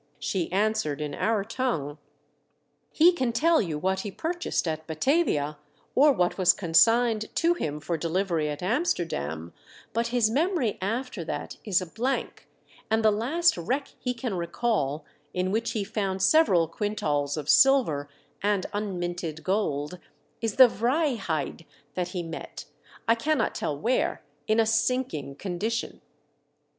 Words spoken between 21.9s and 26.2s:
that he met— I cannot tell where— in a sinkinsf condition."